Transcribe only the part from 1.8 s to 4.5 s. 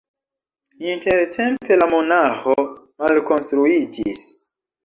la monaĥo malkonstruiĝis.